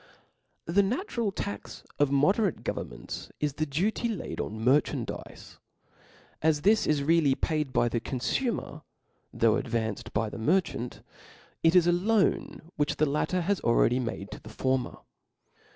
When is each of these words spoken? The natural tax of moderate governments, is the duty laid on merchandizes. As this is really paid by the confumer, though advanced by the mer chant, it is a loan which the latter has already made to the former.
The 0.65 0.81
natural 0.81 1.31
tax 1.31 1.83
of 1.99 2.09
moderate 2.11 2.63
governments, 2.63 3.29
is 3.39 3.53
the 3.53 3.67
duty 3.67 4.09
laid 4.09 4.39
on 4.41 4.59
merchandizes. 4.65 5.59
As 6.41 6.61
this 6.63 6.87
is 6.87 7.03
really 7.03 7.35
paid 7.35 7.71
by 7.71 7.87
the 7.87 7.99
confumer, 8.01 8.81
though 9.31 9.57
advanced 9.57 10.11
by 10.11 10.31
the 10.31 10.39
mer 10.39 10.61
chant, 10.61 11.03
it 11.61 11.75
is 11.75 11.85
a 11.85 11.91
loan 11.91 12.63
which 12.77 12.95
the 12.95 13.05
latter 13.05 13.41
has 13.41 13.59
already 13.59 13.99
made 13.99 14.31
to 14.31 14.39
the 14.41 14.49
former. 14.49 14.97